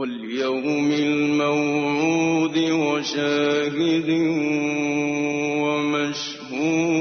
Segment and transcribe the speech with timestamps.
[0.00, 4.08] واليوم الموعود وشاهد
[5.62, 7.00] ومشهود.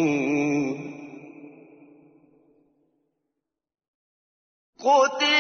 [4.79, 5.38] قتل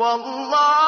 [0.00, 0.79] والله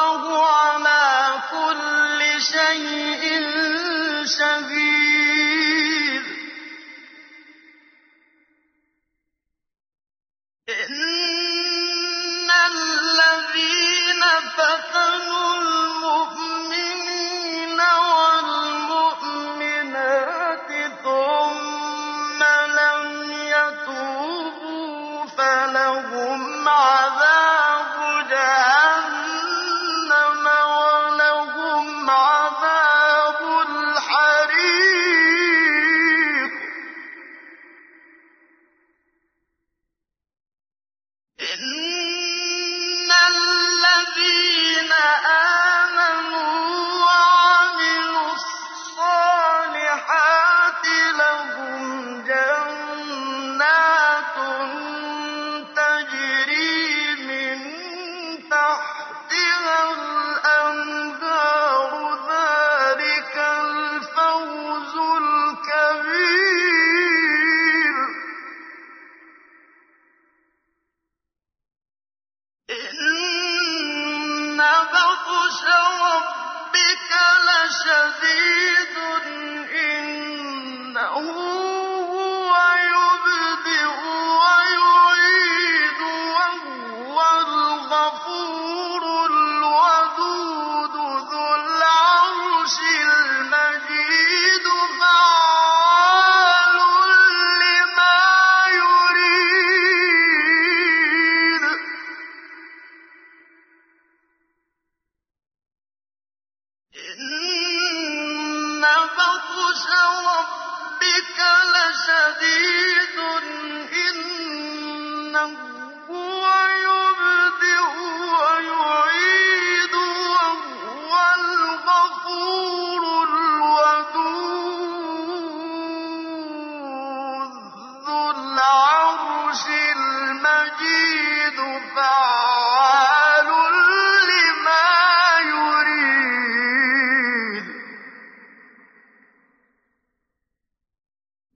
[111.93, 113.12] لشديد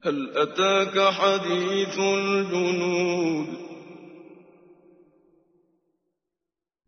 [0.02, 3.46] هل أتاك حديث الجنود؟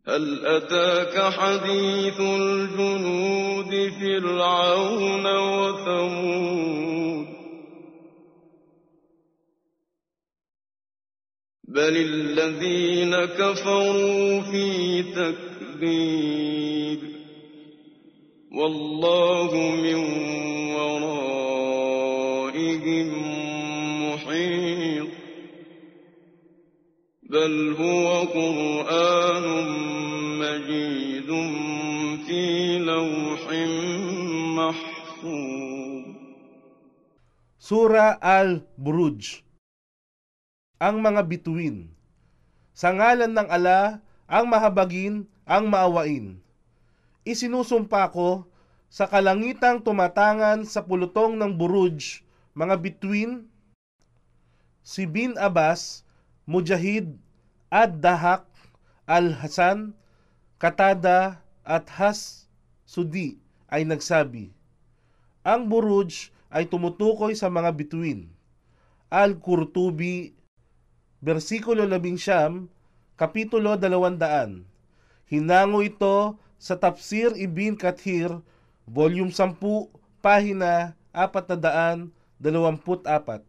[0.07, 7.27] هل أتاك حديث الجنود فرعون وثمود؟
[11.67, 16.99] بل الذين كفروا في تكذيب
[18.51, 19.95] والله من
[20.75, 21.40] ورائهم.
[27.30, 29.46] بل هو قرآن
[30.38, 31.30] مجيد
[32.26, 32.42] في
[32.78, 33.42] لوح
[34.54, 36.04] محفوظ
[37.58, 39.42] Sura Al-Buruj
[40.78, 41.90] Ang mga bituin
[42.70, 43.98] Sa ngalan ng ala,
[44.30, 46.38] ang mahabagin, ang maawain.
[47.26, 48.46] Isinusumpa ko
[48.86, 52.22] sa kalangitang tumatangan sa pulutong ng Buruj,
[52.54, 53.50] mga bituin,
[54.86, 56.06] si Bin Abbas,
[56.51, 57.15] Mujahid,
[57.71, 58.43] Ad-Dahak,
[59.07, 59.95] Al-Hasan,
[60.59, 62.51] Katada at Has
[62.83, 63.39] Sudi
[63.71, 64.51] ay nagsabi,
[65.47, 68.27] Ang Buruj ay tumutukoy sa mga bituin.
[69.07, 70.35] Al-Qurtubi,
[71.23, 72.67] versikulo 11,
[73.15, 74.67] kapitulo 200.
[75.31, 78.43] Hinango ito sa Tafsir Ibn Kathir,
[78.83, 79.55] volume 10,
[80.19, 83.47] pahina 424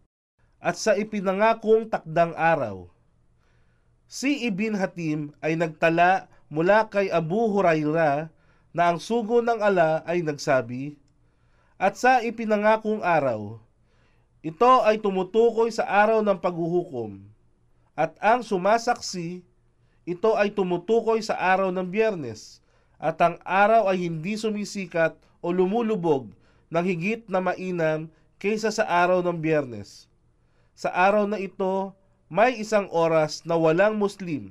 [0.63, 2.92] at sa ipinangakong takdang araw.
[4.13, 8.29] Si Ibn Hatim ay nagtala mula kay Abu Huraira
[8.77, 11.01] na ang sugo ng ala ay nagsabi,
[11.81, 13.57] At sa ipinangakong araw,
[14.45, 17.25] ito ay tumutukoy sa araw ng paghuhukom,
[17.97, 19.41] at ang sumasaksi,
[20.05, 22.61] ito ay tumutukoy sa araw ng biyernes,
[23.01, 26.29] at ang araw ay hindi sumisikat o lumulubog
[26.69, 30.05] ng higit na mainam kaysa sa araw ng biyernes.
[30.77, 31.97] Sa araw na ito,
[32.33, 34.49] may isang oras na walang Muslim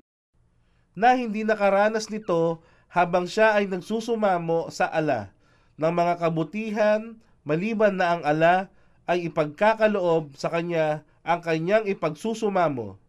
[0.94, 2.62] na hindi nakaranas nito
[2.94, 5.34] habang siya ay nagsusumamo sa ala
[5.82, 8.70] ng mga kabutihan maliban na ang ala
[9.10, 13.02] ay ipagkakaloob sa kanya ang kanyang ipagsusumamo.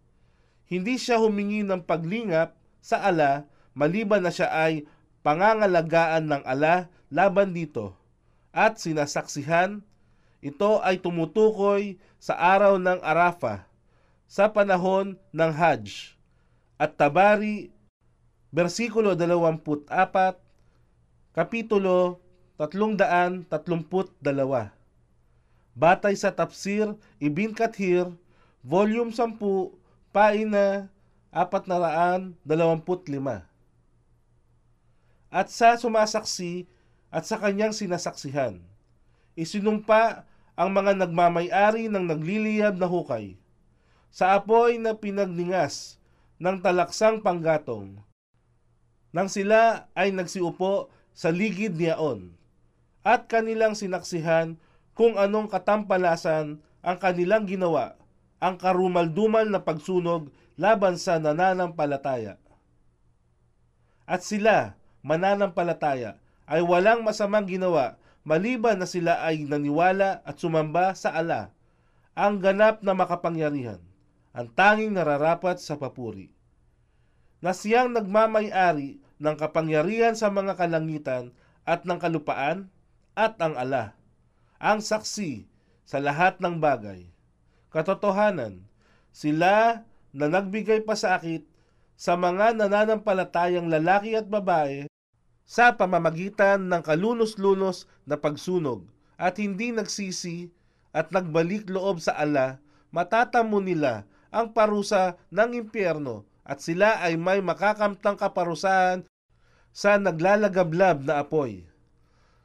[0.65, 3.45] Hindi siya humingi ng paglingap sa ala
[3.77, 4.89] maliban na siya ay
[5.21, 7.93] pangangalagaan ng ala laban dito.
[8.57, 9.85] At sinasaksihan
[10.41, 13.72] ito ay tumutukoy sa araw ng Arafah
[14.33, 16.17] sa panahon ng Hajj.
[16.81, 17.69] At Tabari,
[18.49, 19.93] versikulo 24,
[21.37, 22.17] kapitulo
[22.57, 23.45] 332.
[25.77, 28.09] Batay sa Tafsir Ibn Kathir,
[28.65, 29.37] volume 10,
[30.17, 30.89] paina
[31.29, 32.41] 425.
[35.29, 36.65] At sa sumasaksi
[37.13, 38.65] at sa kanyang sinasaksihan,
[39.37, 40.25] isinumpa
[40.57, 43.37] ang mga nagmamayari ng nagliliyab na hukay
[44.13, 45.97] sa apoy na pinagningas
[46.37, 47.97] ng talaksang panggatong.
[49.09, 52.37] Nang sila ay nagsiupo sa ligid niyaon
[53.01, 54.61] at kanilang sinaksihan
[54.93, 57.97] kung anong katampalasan ang kanilang ginawa,
[58.37, 60.29] ang karumaldumal na pagsunog
[60.61, 62.37] laban sa nananampalataya.
[64.05, 67.97] At sila, mananampalataya, ay walang masamang ginawa
[68.29, 71.51] maliban na sila ay naniwala at sumamba sa ala,
[72.13, 73.81] ang ganap na makapangyarihan
[74.33, 76.33] ang tanging nararapat sa papuri.
[77.45, 81.37] Na siyang nagmamay-ari ng kapangyarihan sa mga kalangitan
[81.69, 82.73] at ng kalupaan
[83.13, 83.95] at ang ala,
[84.57, 85.45] ang saksi
[85.85, 87.13] sa lahat ng bagay.
[87.69, 88.65] Katotohanan,
[89.13, 91.45] sila na nagbigay pasakit
[91.97, 94.89] sa mga nananampalatayang lalaki at babae
[95.45, 98.89] sa pamamagitan ng kalunos-lunos na pagsunog
[99.21, 100.49] at hindi nagsisi
[100.97, 102.61] at nagbalik loob sa ala,
[102.93, 109.07] matatamo nila ang parusa ng impyerno at sila ay may makakamtang kaparusahan
[109.71, 111.69] sa naglalagablab na apoy.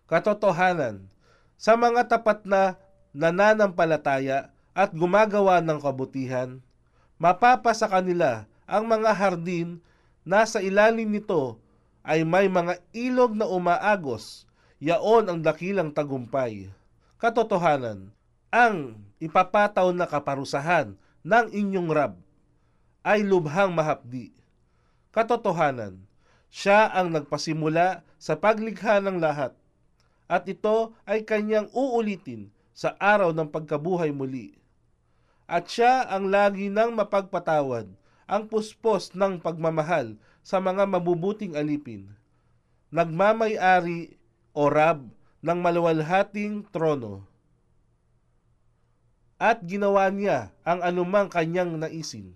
[0.05, 1.07] Katotohanan,
[1.57, 2.77] sa mga tapat na
[3.15, 6.61] nananampalataya at gumagawa ng kabutihan,
[7.17, 9.81] mapapa sa kanila ang mga hardin
[10.21, 11.57] na sa ilalim nito
[12.05, 14.45] ay may mga ilog na umaagos,
[14.77, 16.69] yaon ang dakilang tagumpay.
[17.17, 18.13] Katotohanan,
[18.53, 20.95] ang ipapataw na kaparusahan
[21.25, 22.13] ng inyong Rab
[23.07, 24.35] ay lubhang mahapdi.
[25.15, 26.03] Katotohanan,
[26.51, 29.55] siya ang nagpasimula sa paglikha ng lahat
[30.27, 34.59] at ito ay kanyang uulitin sa araw ng pagkabuhay muli.
[35.47, 37.87] At siya ang lagi nang mapagpatawad,
[38.27, 42.11] ang puspos ng pagmamahal sa mga mabubuting alipin.
[42.91, 44.19] Nagmamay-ari
[44.51, 45.07] o rab
[45.39, 47.23] ng maluwalhating trono
[49.37, 52.33] at ginawa niya ang anumang kanyang naisin.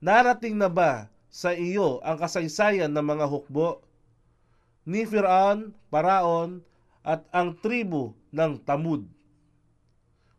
[0.00, 3.84] Narating na ba sa iyo ang kasaysayan ng mga hukbo
[4.88, 6.64] ni Firaun, Paraon
[7.04, 9.04] at ang tribu ng Tamud?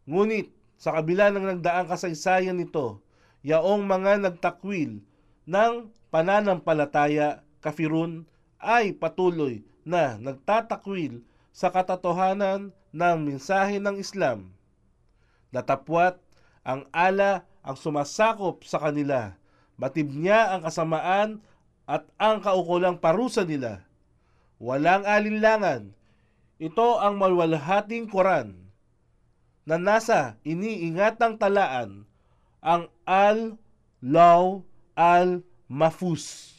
[0.10, 3.02] Ngunit sa kabila ng nagdaang kasaysayan nito,
[3.46, 5.02] yaong mga nagtakwil
[5.46, 5.74] ng
[6.10, 8.26] pananampalataya kafirun
[8.58, 11.22] ay patuloy na nagtatakwil
[11.54, 14.57] sa katotohanan ng mensahe ng Islam
[15.52, 16.20] Natapwat
[16.68, 19.36] ang ala ang sumasakop sa kanila.
[19.78, 21.30] Matib niya ang kasamaan
[21.88, 23.88] at ang kaukulang parusa nila.
[24.58, 25.94] Walang alinlangan.
[26.58, 28.68] Ito ang malwalhating Quran
[29.68, 32.10] na nasa iniingatang talaan
[32.66, 34.66] ang Al-Law
[34.98, 36.57] Al-Mafus.